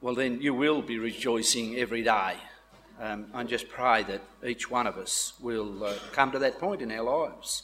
[0.00, 2.34] well, then you will be rejoicing every day.
[2.98, 6.80] Um, and just pray that each one of us will uh, come to that point
[6.80, 7.62] in our lives.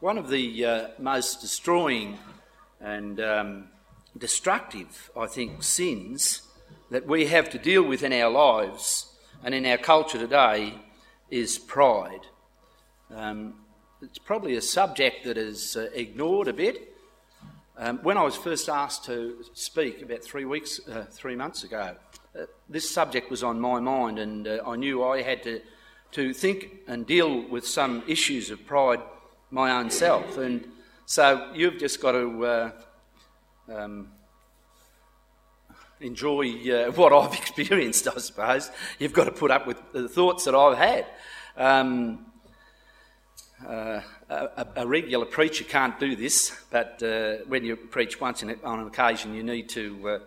[0.00, 2.18] One of the uh, most destroying
[2.80, 3.68] and um,
[4.18, 6.42] destructive, I think, sins
[6.90, 10.74] that we have to deal with in our lives and in our culture today
[11.30, 12.26] is pride.
[13.14, 13.61] Um,
[14.02, 16.92] it's probably a subject that is uh, ignored a bit.
[17.78, 21.94] Um, when I was first asked to speak about three weeks, uh, three months ago,
[22.36, 25.60] uh, this subject was on my mind, and uh, I knew I had to,
[26.12, 29.00] to think and deal with some issues of pride
[29.50, 30.36] my own self.
[30.36, 30.66] And
[31.06, 32.70] so you've just got to uh,
[33.72, 34.08] um,
[36.00, 38.70] enjoy uh, what I've experienced, I suppose.
[38.98, 41.06] You've got to put up with the thoughts that I've had.
[41.56, 42.31] Um,
[43.66, 48.50] uh, a, a, regular preacher can't do this, but uh, when you preach once on
[48.50, 50.20] an occasion, you need to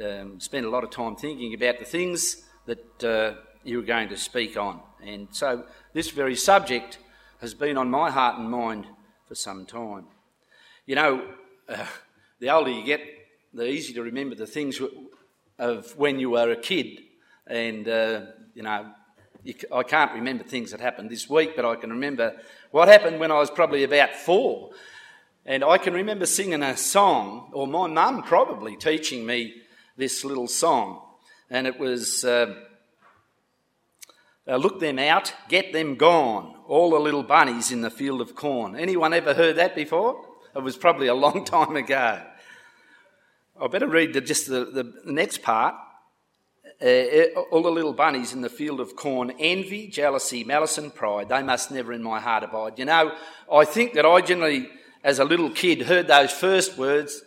[0.00, 4.08] uh, um, spend a lot of time thinking about the things that uh, you're going
[4.08, 4.80] to speak on.
[5.04, 6.98] And so, this very subject
[7.40, 8.86] has been on my heart and mind
[9.26, 10.06] for some time.
[10.86, 11.26] You know,
[12.40, 13.00] the older you get,
[13.52, 14.80] the easier to remember the things
[15.58, 16.98] of when you were a kid.
[17.46, 17.86] And,
[18.54, 18.86] you know,
[19.72, 22.36] I can't remember things that happened this week, but I can remember
[22.70, 24.70] what happened when I was probably about four.
[25.44, 29.54] And I can remember singing a song, or my mum probably teaching me
[29.96, 31.02] this little song.
[31.48, 32.54] And it was uh,
[34.48, 38.34] uh, Look them out, get them gone, all the little bunnies in the field of
[38.34, 38.76] corn.
[38.76, 40.24] Anyone ever heard that before?
[40.54, 42.22] It was probably a long time ago.
[43.60, 45.74] I better read the, just the, the next part.
[46.80, 50.94] Uh, uh, all the little bunnies in the field of corn, envy, jealousy, malice, and
[50.94, 52.78] pride, they must never in my heart abide.
[52.78, 53.12] You know,
[53.50, 54.68] I think that I generally,
[55.02, 57.22] as a little kid, heard those first words,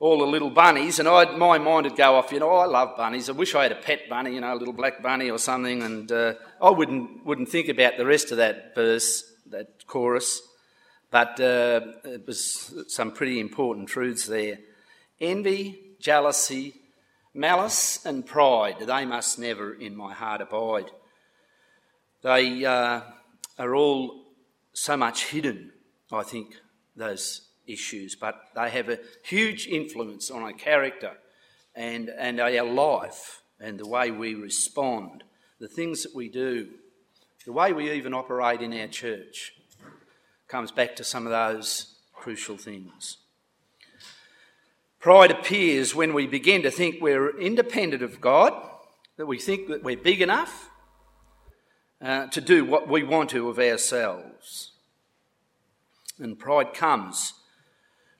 [0.00, 2.66] all the little bunnies, and I'd, my mind would go off, you know, oh, I
[2.66, 3.28] love bunnies.
[3.28, 5.82] I wish I had a pet bunny, you know, a little black bunny or something,
[5.82, 10.42] and uh, I wouldn't, wouldn't think about the rest of that verse, that chorus,
[11.12, 14.58] but uh, it was some pretty important truths there.
[15.20, 16.74] Envy, jealousy,
[17.36, 20.90] malice, and pride, they must never in my heart abide.
[22.22, 23.02] They uh,
[23.58, 24.24] are all
[24.72, 25.72] so much hidden,
[26.10, 26.56] I think,
[26.96, 31.12] those issues, but they have a huge influence on our character
[31.74, 35.24] and, and our life and the way we respond,
[35.60, 36.68] the things that we do,
[37.44, 39.52] the way we even operate in our church
[40.48, 43.18] comes back to some of those crucial things.
[45.06, 48.52] Pride appears when we begin to think we're independent of God,
[49.18, 50.68] that we think that we're big enough
[52.02, 54.72] uh, to do what we want to of ourselves.
[56.18, 57.34] And pride comes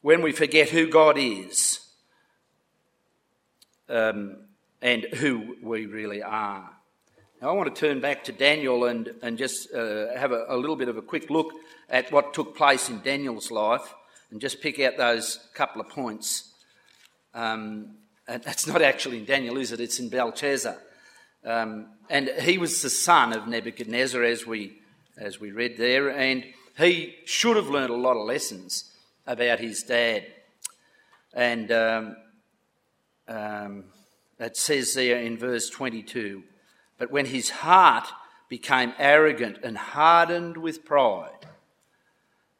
[0.00, 1.80] when we forget who God is
[3.88, 4.36] um,
[4.80, 6.70] and who we really are.
[7.42, 10.56] Now, I want to turn back to Daniel and, and just uh, have a, a
[10.56, 11.50] little bit of a quick look
[11.90, 13.92] at what took place in Daniel's life
[14.30, 16.52] and just pick out those couple of points.
[17.36, 17.90] Um,
[18.26, 19.78] that's not actually in Daniel, is it?
[19.78, 20.76] It's in Belshazzar.
[21.44, 24.80] Um, and he was the son of Nebuchadnezzar, as we,
[25.18, 26.44] as we read there, and
[26.78, 28.90] he should have learned a lot of lessons
[29.26, 30.26] about his dad.
[31.34, 32.16] And um,
[33.28, 33.84] um,
[34.40, 36.42] it says there in verse 22
[36.96, 38.08] But when his heart
[38.48, 41.46] became arrogant and hardened with pride,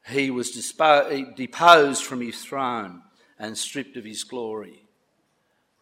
[0.06, 3.02] he was deposed from his throne
[3.38, 4.82] and stripped of his glory.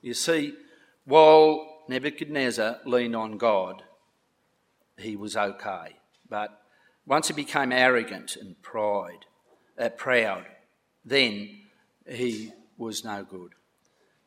[0.02, 0.54] You see,
[1.04, 3.82] while Nebuchadnezzar leaned on God,
[4.98, 5.96] he was okay.
[6.28, 6.60] But
[7.06, 9.26] once he became arrogant and pride,
[9.78, 10.44] uh, proud,
[11.04, 11.60] then
[12.08, 13.52] he was no good.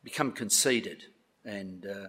[0.04, 1.04] Become conceited,
[1.44, 2.08] and uh,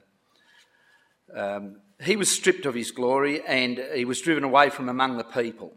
[1.35, 5.23] um, he was stripped of his glory, and he was driven away from among the
[5.23, 5.73] people.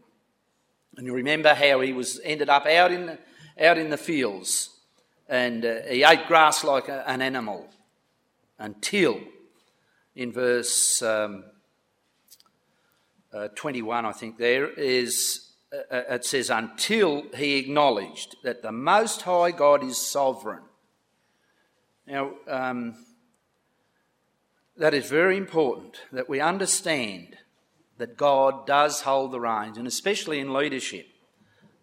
[0.95, 3.19] And you remember how he was ended up out in the,
[3.59, 4.69] out in the fields,
[5.27, 7.69] and uh, he ate grass like a, an animal
[8.59, 9.19] until,
[10.15, 11.43] in verse um,
[13.33, 18.71] uh, 21, I think there is uh, uh, it says, until he acknowledged that the
[18.71, 20.61] Most High God is sovereign.
[22.05, 23.05] Now, um,
[24.77, 27.37] that is very important that we understand
[27.97, 31.07] that God does hold the reins, and especially in leadership,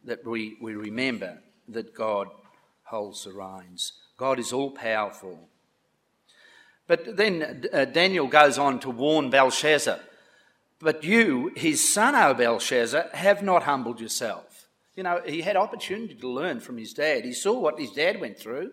[0.05, 1.39] that we, we remember
[1.69, 2.29] that God
[2.91, 3.95] holds the reins.
[4.17, 5.49] God is all powerful.
[6.87, 10.01] But then uh, Daniel goes on to warn Belshazzar
[10.81, 14.67] but you, his son, O Belshazzar, have not humbled yourself.
[14.97, 17.25] You know, he had opportunity to learn from his dad.
[17.25, 18.73] He saw what his dad went through.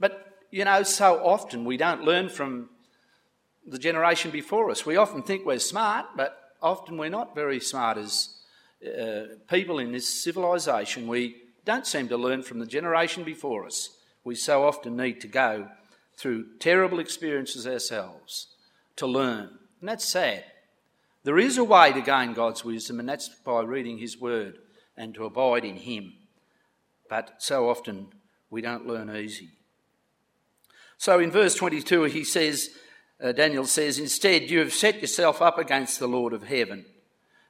[0.00, 2.70] But, you know, so often we don't learn from
[3.66, 4.86] the generation before us.
[4.86, 8.30] We often think we're smart, but often we're not very smart as
[8.82, 11.06] uh, people in this civilization.
[11.06, 11.36] We
[11.68, 13.90] don't seem to learn from the generation before us.
[14.24, 15.68] We so often need to go
[16.16, 18.46] through terrible experiences ourselves
[18.96, 19.50] to learn.
[19.80, 20.44] And that's sad.
[21.24, 24.56] There is a way to gain God's wisdom, and that's by reading His Word
[24.96, 26.14] and to abide in Him.
[27.10, 28.06] But so often
[28.48, 29.50] we don't learn easy.
[30.96, 32.70] So in verse 22, he says,
[33.22, 36.86] uh, Daniel says, Instead, you have set yourself up against the Lord of heaven.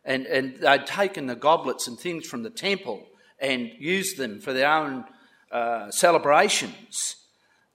[0.04, 3.06] And, and they'd taken the goblets and things from the temple
[3.40, 5.04] and used them for their own
[5.50, 7.16] uh, celebrations.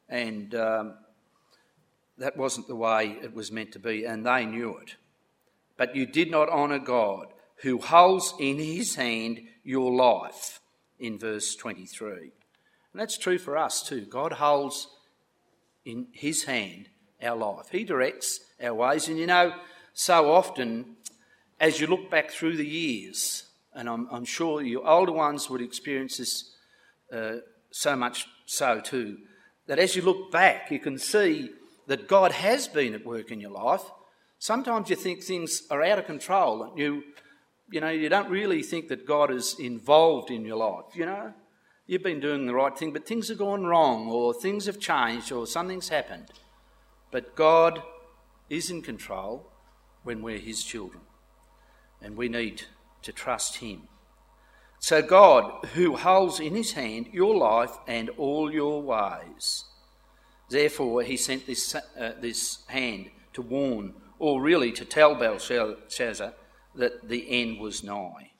[0.10, 0.95] And um,
[2.18, 4.95] that wasn't the way it was meant to be, and they knew it.
[5.77, 7.27] But you did not honour God,
[7.63, 10.60] who holds in his hand your life,
[11.00, 12.12] in verse 23.
[12.12, 12.31] And
[12.94, 14.06] that's true for us too.
[14.06, 14.88] God holds
[15.86, 16.89] in his hand
[17.21, 19.07] our life, he directs our ways.
[19.07, 19.54] And you know,
[19.94, 20.98] so often,
[21.59, 23.45] as you look back through the years,
[23.75, 26.56] and I'm, I'm sure you older ones would experience this
[27.12, 27.38] uh,
[27.72, 29.18] so much so too,
[29.68, 31.52] that as you look back, you can see
[31.88, 33.84] that God has been at work in your life.
[34.40, 37.04] Sometimes you think things are out of control and you,
[37.72, 41.34] you know, you don't really think that God is involved in your life, you know.
[41.86, 45.31] You've been doing the right thing, but things have gone wrong or things have changed
[45.31, 46.28] or something's happened.
[47.12, 47.84] But God
[48.50, 49.52] is in control
[50.04, 51.02] when we're His children
[52.02, 52.64] and we need
[53.04, 53.88] to trust Him.
[54.80, 59.66] So, God, who holds in His hand your life and all your ways,
[60.50, 66.34] therefore He sent this, uh, this hand to warn, or really to tell Belshazzar
[66.76, 68.32] that the end was nigh.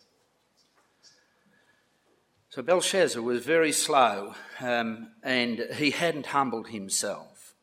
[2.50, 7.56] So Belshazzar was very slow um, and he hadn't humbled himself.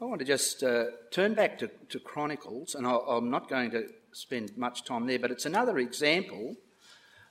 [0.00, 3.70] I want to just uh, turn back to, to Chronicles, and i am not going
[3.72, 6.56] to spend much time there, but it's another example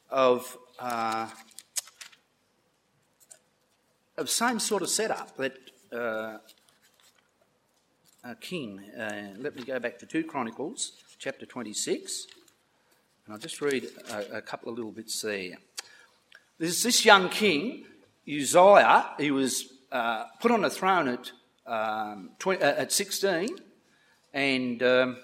[0.10, 1.28] of uh,
[4.18, 5.58] of same sort of setup that
[5.94, 6.38] uh,
[8.24, 8.80] a king.
[8.98, 12.28] Uh, let me go back to two Chronicles, chapter twenty-six,
[13.26, 15.58] and I'll just read a, a couple of little bits there.
[16.58, 17.86] There's this young king,
[18.28, 19.12] Uzziah.
[19.20, 21.32] He was uh, put on a throne at
[21.66, 23.50] um, 20, uh, at sixteen,
[24.34, 25.18] and um,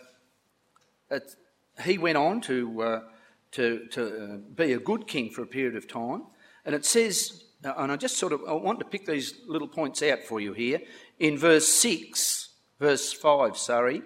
[1.09, 1.35] at,
[1.81, 3.01] he went on to, uh,
[3.51, 6.23] to, to uh, be a good king for a period of time.
[6.65, 9.67] And it says, uh, and I just sort of I want to pick these little
[9.67, 10.81] points out for you here.
[11.19, 12.49] In verse 6,
[12.79, 14.01] verse 5, sorry,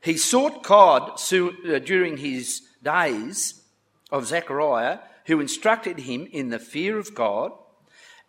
[0.00, 3.62] he sought God uh, during his days
[4.10, 7.52] of Zechariah, who instructed him in the fear of God.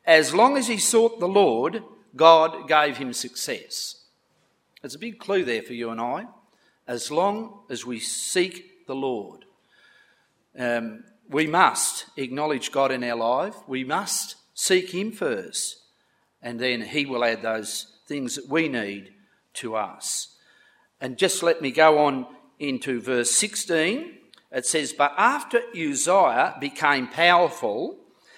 [0.05, 1.83] As long as he sought the Lord,
[2.15, 4.03] God gave him success.
[4.81, 6.27] There's a big clue there for you and I
[6.87, 9.45] as long as we seek the Lord.
[10.57, 13.55] Um, we must acknowledge God in our life.
[13.67, 15.77] We must seek Him first,
[16.41, 19.13] and then He will add those things that we need
[19.55, 20.35] to us.
[21.01, 22.27] And just let me go on
[22.59, 24.13] into verse 16.
[24.51, 27.97] It says, But after Uzziah became powerful,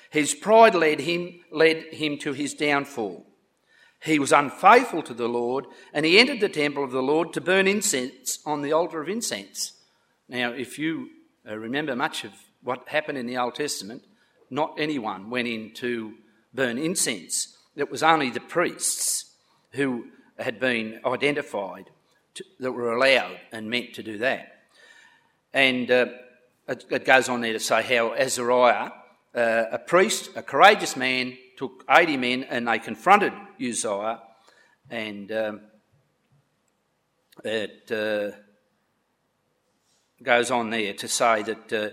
[0.09, 3.26] his pride led him, led him to his downfall.
[4.03, 7.41] He was unfaithful to the Lord, and he entered the temple of the Lord to
[7.41, 9.73] burn incense on the altar of incense.
[10.29, 11.09] Now, if you
[11.47, 14.03] uh, remember much of what happened in the Old Testament,
[14.49, 16.13] not anyone went in to
[16.53, 17.55] burn incense.
[17.75, 19.31] It was only the priests
[19.71, 20.05] who
[20.37, 21.89] had been identified
[22.35, 24.63] to, that were allowed and meant to do that.
[25.53, 26.07] And uh,
[26.67, 28.91] it, it, goes on there to say how Azariah,
[29.33, 34.21] uh, a priest, a courageous man, took 80 men and they confronted Uzziah,
[34.89, 35.61] and um,
[37.43, 38.31] it uh,
[40.23, 41.73] goes on there to say that.
[41.73, 41.89] Uh,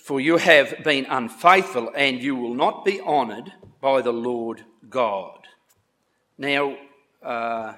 [0.00, 5.46] for you have been unfaithful, and you will not be honoured by the Lord God.
[6.38, 6.76] Now,
[7.22, 7.74] uh,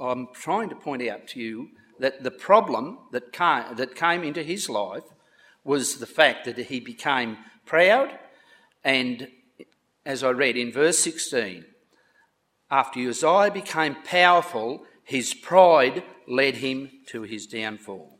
[0.00, 1.68] I'm trying to point out to you
[2.00, 5.04] that the problem that that came into his life
[5.64, 8.10] was the fact that he became proud,
[8.82, 9.28] and
[10.04, 11.64] as I read in verse 16,
[12.70, 18.18] after Uzziah became powerful, his pride led him to his downfall.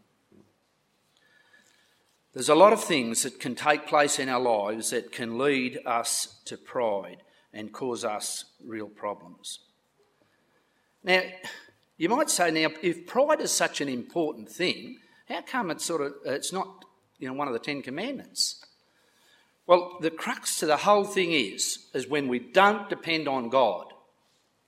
[2.33, 5.81] There's a lot of things that can take place in our lives that can lead
[5.85, 9.61] us to pride and cause us real problems.
[11.03, 11.23] Now,
[11.97, 16.03] you might say, now, if pride is such an important thing, how come it's sort
[16.03, 16.85] of it's not
[17.21, 18.65] you know one of the Ten Commandments?
[19.67, 23.93] Well, the crux to the whole thing is is when we don't depend on God.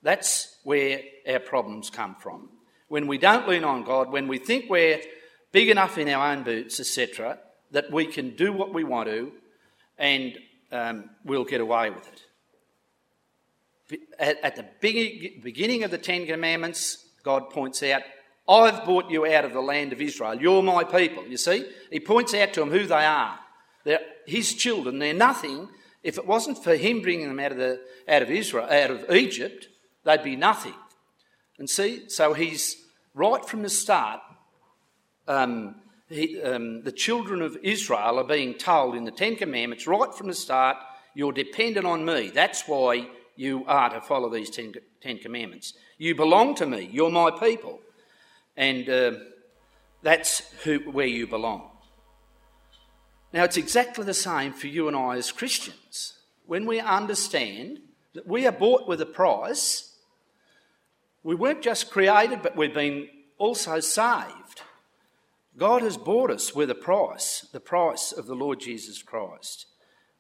[0.03, 2.51] That's where our problems come from.
[2.89, 5.01] When we don't lean on God, when we think we're
[5.51, 7.39] big enough in our own boots, etc.,
[7.71, 9.33] that we can do what we want to
[9.99, 10.37] and
[10.73, 12.07] um, we'll get away with
[13.91, 14.01] it.
[14.19, 18.03] At, at the beginning of the Ten Commandments, God points out,
[18.49, 20.41] I've brought you out of the land of Israel.
[20.41, 21.27] You're my people.
[21.27, 21.65] You see?
[21.91, 23.39] He points out to them who they are.
[23.85, 24.99] They're his children.
[24.99, 25.69] They're nothing.
[26.03, 29.11] If it wasn't for him bringing them out of, the, out of Israel, out of
[29.11, 29.69] Egypt,
[30.05, 30.75] they'd be nothing.
[31.59, 32.77] And see, so he's
[33.15, 34.21] right from the start
[35.29, 35.77] um,
[36.09, 40.29] he, um, the children of Israel are being told in the Ten Commandments right from
[40.29, 40.77] the start,
[41.15, 42.31] you're dependent on me.
[42.31, 45.75] That's why you are to follow these Ten, ten Commandments.
[45.99, 46.89] You belong to me.
[46.93, 47.81] You're my people.
[48.57, 49.13] And uh,
[50.03, 51.71] that's who, where you belong.
[53.33, 56.19] Now, it's exactly the same for you and I as Christians.
[56.45, 57.79] When we understand
[58.15, 59.97] that we are bought with a price,
[61.23, 64.63] we weren't just created, but we've been also saved.
[65.57, 69.67] God has bought us with a price, the price of the Lord Jesus Christ.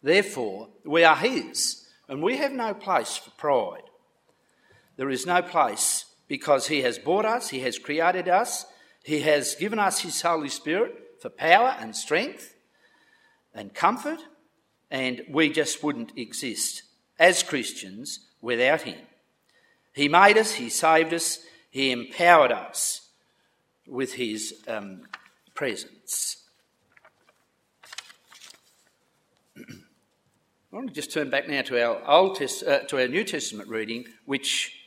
[0.02, 3.88] Therefore, we are His, and we have no place for pride.
[4.96, 8.66] There is no place because He has bought us, He has created us,
[9.04, 12.54] He has given us His Holy Spirit for power and strength
[13.54, 14.20] and comfort,
[14.90, 16.82] and we just wouldn't exist
[17.18, 18.98] as Christians without Him.
[19.94, 23.08] He made us, He saved us, He empowered us
[23.86, 25.02] with His um,
[25.54, 26.38] presence.
[29.56, 33.24] I want to just turn back now to our Old Test, uh, to our New
[33.24, 34.81] Testament reading, which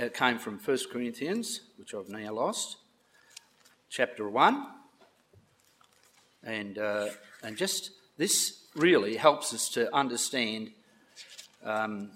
[0.00, 2.76] uh, came from 1 Corinthians, which I've now lost,
[3.88, 4.66] chapter 1.
[6.42, 7.08] And, uh,
[7.42, 10.70] and just this really helps us to understand
[11.64, 12.10] um,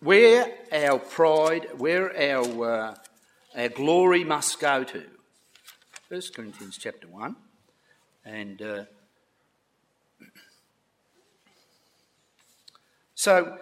[0.00, 2.94] where our pride, where our, uh,
[3.56, 5.04] our glory must go to.
[6.08, 7.36] 1 Corinthians chapter 1.
[8.24, 8.84] And uh,
[13.14, 13.58] so,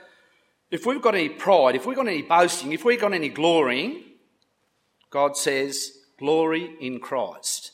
[0.71, 4.05] if we've got any pride, if we've got any boasting, if we've got any glorying,
[5.11, 7.73] God says, glory in Christ.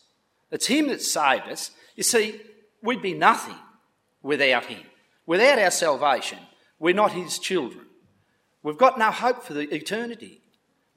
[0.50, 1.72] It's Him that saved us.
[1.96, 2.40] You see,
[2.82, 3.58] we'd be nothing
[4.22, 4.82] without Him.
[5.26, 6.38] Without our salvation,
[6.78, 7.86] we're not His children.
[8.62, 10.40] We've got no hope for the eternity.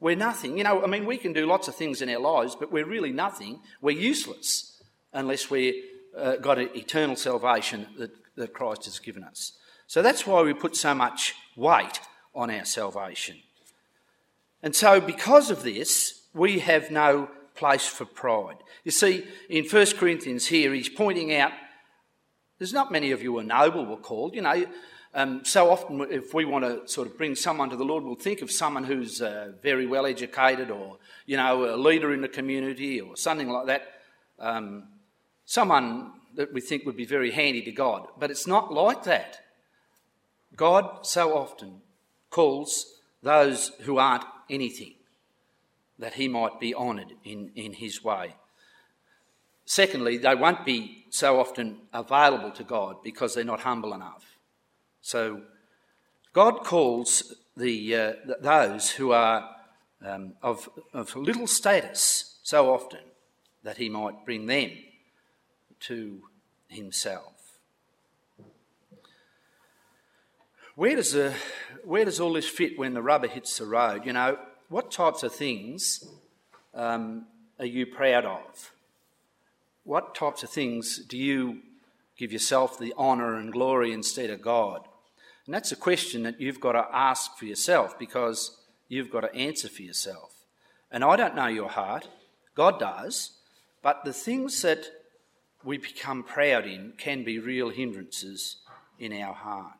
[0.00, 0.56] We're nothing.
[0.56, 2.86] You know, I mean, we can do lots of things in our lives, but we're
[2.86, 3.60] really nothing.
[3.80, 4.80] We're useless
[5.12, 5.74] unless we've
[6.16, 9.52] uh, got an eternal salvation that, that Christ has given us.
[9.86, 12.00] So that's why we put so much weight
[12.34, 13.36] on our salvation.
[14.62, 18.56] And so, because of this, we have no place for pride.
[18.84, 21.52] You see, in 1 Corinthians here, he's pointing out
[22.58, 24.34] there's not many of you are noble, we're called.
[24.34, 24.66] You know,
[25.14, 28.14] um, so often, if we want to sort of bring someone to the Lord, we'll
[28.14, 32.28] think of someone who's uh, very well educated or, you know, a leader in the
[32.28, 33.82] community or something like that.
[34.38, 34.88] Um,
[35.44, 38.08] someone that we think would be very handy to God.
[38.18, 39.40] But it's not like that.
[40.56, 41.82] God so often
[42.30, 44.94] calls those who aren't anything
[45.98, 48.36] that he might be honoured in, in his way.
[49.64, 54.38] Secondly, they won't be so often available to God because they're not humble enough.
[55.00, 55.42] So
[56.32, 59.50] God calls the, uh, those who are
[60.04, 63.00] um, of, of little status so often
[63.64, 64.70] that he might bring them
[65.80, 66.22] to
[66.68, 67.37] himself.
[70.78, 71.34] Where does, the,
[71.82, 74.06] where does all this fit when the rubber hits the road?
[74.06, 76.04] You know, what types of things
[76.72, 77.26] um,
[77.58, 78.70] are you proud of?
[79.82, 81.62] What types of things do you
[82.16, 84.86] give yourself the honour and glory instead of God?
[85.46, 88.56] And that's a question that you've got to ask for yourself because
[88.86, 90.32] you've got to answer for yourself.
[90.92, 92.06] And I don't know your heart,
[92.54, 93.32] God does,
[93.82, 94.86] but the things that
[95.64, 98.58] we become proud in can be real hindrances
[99.00, 99.72] in our heart.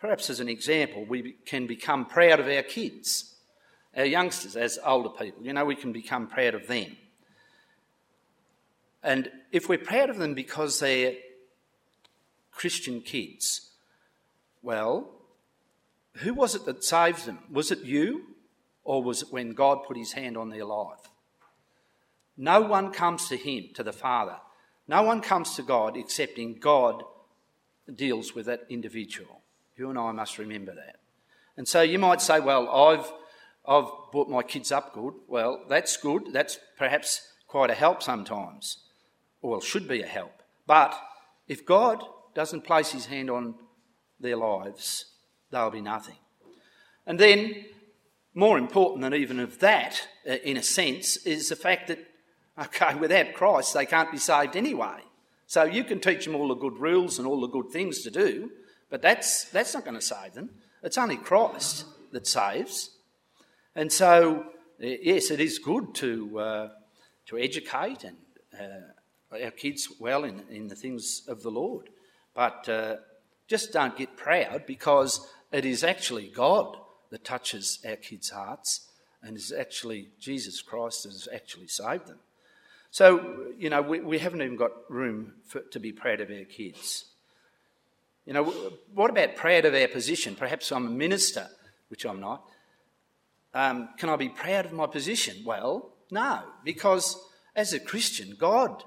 [0.00, 3.34] Perhaps as an example, we can become proud of our kids,
[3.96, 5.44] our youngsters, as older people.
[5.44, 6.96] You know, we can become proud of them.
[9.02, 11.14] And if we're proud of them because they're
[12.52, 13.70] Christian kids,
[14.62, 15.10] well,
[16.14, 17.38] who was it that saved them?
[17.50, 18.34] Was it you,
[18.84, 21.10] or was it when God put his hand on their life?
[22.36, 24.36] No one comes to him, to the Father.
[24.86, 27.02] No one comes to God excepting God
[27.92, 29.42] deals with that individual.
[29.78, 30.96] You and I must remember that.
[31.56, 33.10] And so you might say, well, I've
[33.66, 35.14] I've brought my kids up good.
[35.28, 36.32] Well, that's good.
[36.32, 38.78] That's perhaps quite a help sometimes.
[39.42, 40.42] or Well, should be a help.
[40.66, 40.98] But
[41.46, 42.02] if God
[42.34, 43.54] doesn't place his hand on
[44.18, 45.04] their lives,
[45.50, 46.16] they'll be nothing.
[47.06, 47.66] And then,
[48.34, 51.98] more important than even of that, uh, in a sense, is the fact that,
[52.58, 55.00] okay, without Christ, they can't be saved anyway.
[55.46, 58.10] So you can teach them all the good rules and all the good things to
[58.10, 58.50] do,
[58.90, 60.50] but that's, that's not going to save them.
[60.82, 62.90] It's only Christ that saves.
[63.74, 64.46] And so,
[64.78, 66.68] yes, it is good to, uh,
[67.26, 68.16] to educate and
[68.58, 71.90] uh, our kids well in, in the things of the Lord.
[72.34, 72.96] But uh,
[73.46, 76.76] just don't get proud because it is actually God
[77.10, 78.88] that touches our kids' hearts
[79.22, 82.18] and is actually Jesus Christ that has actually saved them.
[82.90, 86.44] So, you know, we, we haven't even got room for, to be proud of our
[86.44, 87.04] kids.
[88.28, 88.44] You know,
[88.92, 90.34] what about proud of our position?
[90.34, 91.48] Perhaps I'm a minister,
[91.88, 92.44] which I'm not.
[93.54, 95.42] Um, can I be proud of my position?
[95.46, 97.18] Well, no, because
[97.56, 98.84] as a Christian, God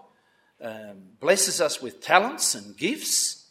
[0.61, 3.49] um, blesses us with talents and gifts,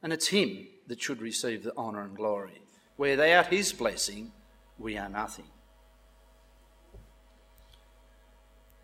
[0.00, 2.62] and it's Him that should receive the honour and glory.
[2.96, 4.30] Without His blessing,
[4.78, 5.50] we are nothing.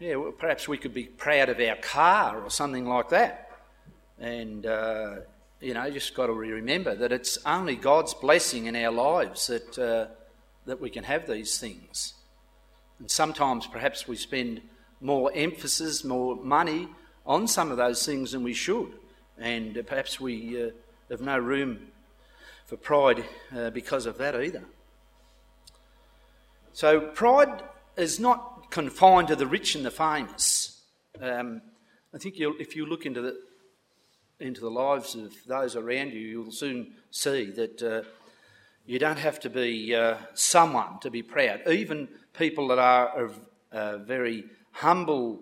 [0.01, 3.49] Yeah, well, perhaps we could be proud of our car or something like that.
[4.19, 5.15] And, uh,
[5.63, 9.79] you know, just got to remember that it's only God's blessing in our lives that,
[9.79, 10.07] uh,
[10.67, 12.15] that we can have these things.
[12.99, 14.61] And sometimes perhaps we spend
[15.01, 16.89] more emphasis, more money
[17.25, 18.93] on some of those things than we should.
[19.39, 20.71] And perhaps we uh,
[21.11, 21.87] have no room
[22.67, 23.25] for pride
[23.57, 24.65] uh, because of that either.
[26.73, 27.63] So, pride
[27.97, 30.81] is not confined to the rich and the famous.
[31.21, 31.61] Um,
[32.15, 33.39] I think if you look into the,
[34.43, 38.03] into the lives of those around you, you'll soon see that uh,
[38.85, 41.61] you don't have to be uh, someone to be proud.
[41.69, 43.39] Even people that are of
[43.71, 45.41] uh, very humble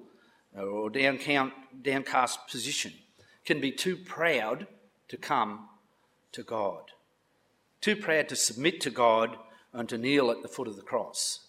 [0.57, 2.93] or downcast position
[3.45, 4.67] can be too proud
[5.09, 5.69] to come
[6.33, 6.93] to God,
[7.81, 9.37] too proud to submit to God
[9.73, 11.47] and to kneel at the foot of the cross.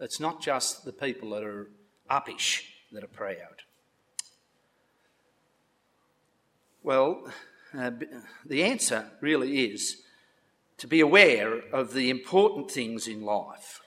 [0.00, 1.70] It's not just the people that are
[2.10, 3.62] uppish that are proud.
[6.86, 7.24] Well,
[7.76, 7.90] uh,
[8.44, 10.04] the answer really is
[10.78, 13.80] to be aware of the important things in life.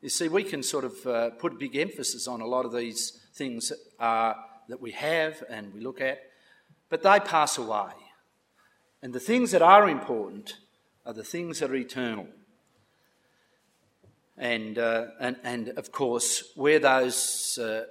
[0.00, 2.72] You see, we can sort of uh, put a big emphasis on a lot of
[2.72, 4.34] these things that, are,
[4.70, 6.20] that we have and we look at,
[6.88, 7.92] but they pass away.
[9.02, 10.54] And the things that are important
[11.04, 12.28] are the things that are eternal.
[14.38, 17.84] And, uh, and, and of course, where those uh,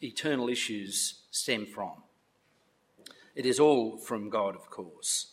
[0.00, 1.94] eternal issues stem from.
[3.34, 5.32] It is all from God, of course.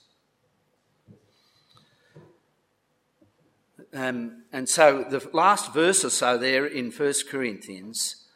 [3.93, 8.27] Um, and so the last verse or so there in 1 Corinthians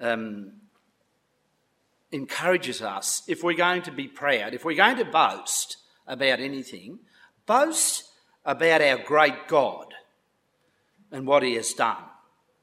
[0.00, 0.52] um,
[2.10, 6.98] encourages us if we're going to be proud, if we're going to boast about anything,
[7.46, 8.04] boast
[8.44, 9.94] about our great God
[11.10, 12.04] and what He has done.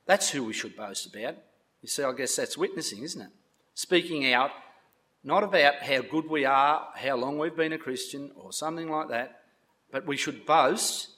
[0.06, 1.38] That's who we should boast about.
[1.82, 3.32] You see, I guess that's witnessing, isn't it?
[3.76, 4.52] Speaking out,
[5.24, 9.10] not about how good we are, how long we've been a Christian, or something like
[9.10, 9.42] that,
[9.92, 11.10] but we should boast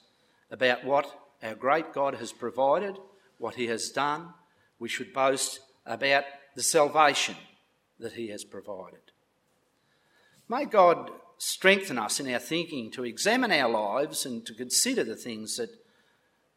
[0.50, 1.06] about what
[1.42, 2.96] our great God has provided,
[3.38, 4.28] what He has done.
[4.78, 7.36] We should boast about the salvation
[7.98, 9.00] that He has provided.
[10.48, 15.16] May God strengthen us in our thinking to examine our lives and to consider the
[15.16, 15.70] things that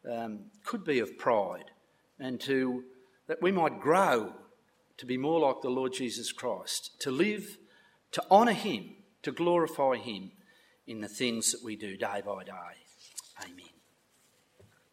[0.08, 1.70] um, could be of pride
[2.18, 2.84] and to
[3.26, 4.32] that we might grow
[4.98, 7.58] to be more like the Lord Jesus Christ, to live,
[8.12, 10.32] to honour Him, to glorify Him
[10.86, 12.52] in the things that we do day by day.
[13.42, 13.75] Amen.